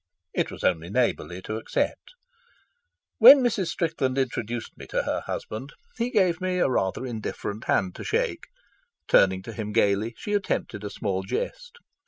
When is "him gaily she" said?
9.53-10.33